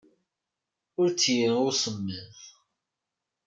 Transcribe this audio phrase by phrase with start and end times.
[1.01, 2.37] Ur t-yenɣi usemmiḍ.